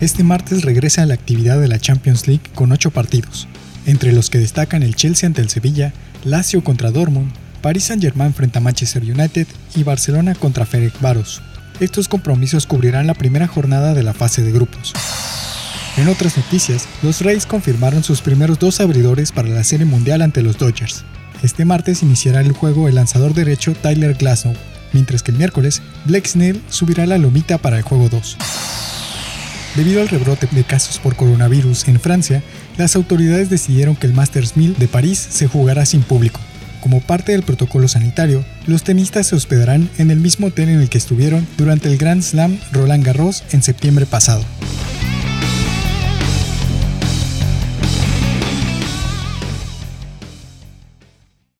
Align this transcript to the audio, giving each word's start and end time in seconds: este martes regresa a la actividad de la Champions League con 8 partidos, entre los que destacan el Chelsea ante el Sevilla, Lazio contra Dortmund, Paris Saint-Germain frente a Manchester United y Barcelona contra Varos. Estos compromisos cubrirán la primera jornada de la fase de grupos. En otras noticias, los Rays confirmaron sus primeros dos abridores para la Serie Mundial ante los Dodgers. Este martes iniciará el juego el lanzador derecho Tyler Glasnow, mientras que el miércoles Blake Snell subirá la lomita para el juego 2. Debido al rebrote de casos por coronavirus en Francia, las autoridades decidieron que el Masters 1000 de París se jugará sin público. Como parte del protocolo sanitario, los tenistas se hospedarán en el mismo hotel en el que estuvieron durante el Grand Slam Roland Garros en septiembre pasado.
este 0.00 0.22
martes 0.22 0.62
regresa 0.62 1.02
a 1.02 1.06
la 1.06 1.14
actividad 1.14 1.60
de 1.60 1.66
la 1.66 1.80
Champions 1.80 2.28
League 2.28 2.44
con 2.54 2.70
8 2.70 2.92
partidos, 2.92 3.48
entre 3.84 4.12
los 4.12 4.30
que 4.30 4.38
destacan 4.38 4.82
el 4.82 4.94
Chelsea 4.94 5.26
ante 5.26 5.42
el 5.42 5.48
Sevilla, 5.48 5.92
Lazio 6.24 6.62
contra 6.62 6.92
Dortmund, 6.92 7.32
Paris 7.62 7.84
Saint-Germain 7.84 8.32
frente 8.32 8.58
a 8.58 8.60
Manchester 8.60 9.02
United 9.02 9.46
y 9.74 9.82
Barcelona 9.82 10.34
contra 10.34 10.68
Varos. 11.00 11.42
Estos 11.80 12.06
compromisos 12.06 12.66
cubrirán 12.66 13.06
la 13.06 13.14
primera 13.14 13.48
jornada 13.48 13.94
de 13.94 14.02
la 14.04 14.14
fase 14.14 14.42
de 14.42 14.52
grupos. 14.52 14.92
En 15.96 16.08
otras 16.08 16.36
noticias, 16.36 16.86
los 17.02 17.20
Rays 17.22 17.44
confirmaron 17.46 18.04
sus 18.04 18.20
primeros 18.20 18.60
dos 18.60 18.80
abridores 18.80 19.32
para 19.32 19.48
la 19.48 19.64
Serie 19.64 19.86
Mundial 19.86 20.22
ante 20.22 20.42
los 20.42 20.58
Dodgers. 20.58 21.04
Este 21.42 21.64
martes 21.64 22.04
iniciará 22.04 22.40
el 22.40 22.52
juego 22.52 22.88
el 22.88 22.94
lanzador 22.94 23.34
derecho 23.34 23.74
Tyler 23.74 24.14
Glasnow, 24.14 24.54
mientras 24.92 25.24
que 25.24 25.32
el 25.32 25.38
miércoles 25.38 25.82
Blake 26.04 26.28
Snell 26.28 26.62
subirá 26.68 27.04
la 27.06 27.18
lomita 27.18 27.58
para 27.58 27.78
el 27.78 27.82
juego 27.82 28.08
2. 28.08 28.36
Debido 29.78 30.00
al 30.02 30.08
rebrote 30.08 30.48
de 30.50 30.64
casos 30.64 30.98
por 30.98 31.14
coronavirus 31.14 31.86
en 31.86 32.00
Francia, 32.00 32.42
las 32.76 32.96
autoridades 32.96 33.48
decidieron 33.48 33.94
que 33.94 34.08
el 34.08 34.12
Masters 34.12 34.56
1000 34.56 34.76
de 34.76 34.88
París 34.88 35.24
se 35.30 35.46
jugará 35.46 35.86
sin 35.86 36.02
público. 36.02 36.40
Como 36.80 37.00
parte 37.00 37.30
del 37.30 37.44
protocolo 37.44 37.86
sanitario, 37.86 38.44
los 38.66 38.82
tenistas 38.82 39.28
se 39.28 39.36
hospedarán 39.36 39.88
en 39.98 40.10
el 40.10 40.18
mismo 40.18 40.48
hotel 40.48 40.70
en 40.70 40.80
el 40.80 40.88
que 40.88 40.98
estuvieron 40.98 41.46
durante 41.56 41.88
el 41.88 41.96
Grand 41.96 42.22
Slam 42.22 42.58
Roland 42.72 43.04
Garros 43.04 43.44
en 43.52 43.62
septiembre 43.62 44.04
pasado. 44.04 44.44